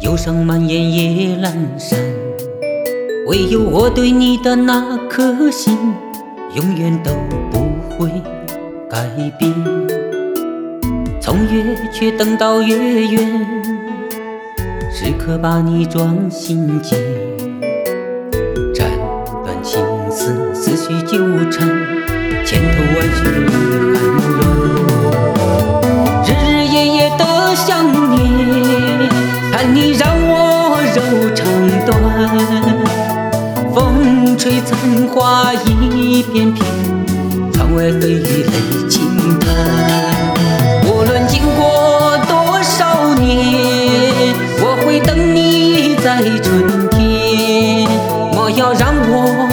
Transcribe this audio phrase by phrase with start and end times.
[0.00, 1.98] 忧伤蔓延夜阑珊，
[3.26, 5.74] 唯有我对你的那颗心，
[6.54, 7.10] 永远都
[7.50, 7.60] 不
[7.96, 8.10] 会
[8.90, 9.52] 改变。
[11.18, 13.46] 从月缺等到月圆，
[14.92, 17.25] 时刻把你装心间。
[33.86, 34.76] 风吹残
[35.06, 36.66] 花一片片，
[37.52, 39.46] 窗外飞雨泪轻弹。
[40.84, 47.88] 无论经过多少年，我会等你在春天。
[48.34, 49.45] 莫要让我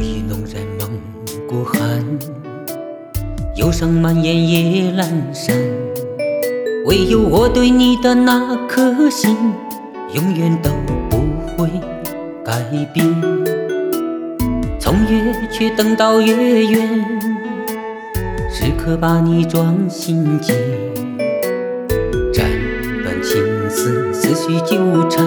[0.00, 0.90] 意浓染蒙
[1.48, 2.04] 古寒，
[3.56, 5.56] 忧伤蔓延夜阑珊。
[6.86, 9.36] 唯有我对你的那颗心，
[10.14, 10.70] 永远都
[11.10, 11.18] 不
[11.56, 11.68] 会
[12.44, 13.06] 改变。
[14.80, 17.04] 从月缺等到月圆，
[18.50, 20.56] 时刻把你装心间。
[22.32, 22.46] 斩
[23.02, 25.26] 断情丝，思绪纠缠，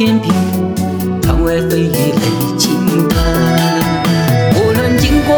[0.00, 0.34] 天边，
[1.20, 2.22] 窗外飞雨泪
[2.56, 3.18] 轻弹。
[4.54, 5.36] 无论经过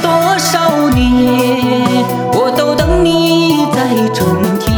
[0.00, 3.80] 多少年，我都等你在
[4.14, 4.30] 春
[4.60, 4.70] 天。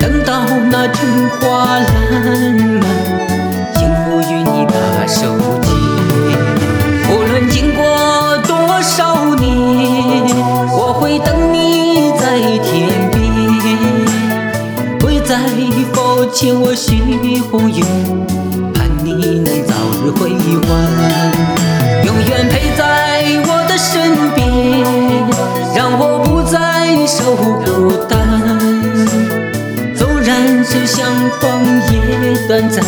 [0.00, 2.88] 等到那春花烂漫，
[3.74, 4.72] 幸福与你把
[5.06, 5.68] 手牵。
[7.10, 7.84] 无论经过
[8.48, 10.24] 多少年，
[10.72, 13.20] 我会等你在天边，
[15.02, 15.36] 会在
[15.92, 17.01] 否欠我许
[17.50, 17.82] 风雨，
[18.74, 20.70] 盼你能早日回还，
[22.04, 22.82] 永远陪在
[23.46, 23.90] 我的身
[24.34, 24.40] 边，
[25.74, 28.16] 让我不再受孤单。
[29.94, 31.06] 纵然是相
[31.40, 31.42] 逢
[31.90, 32.84] 也短暂，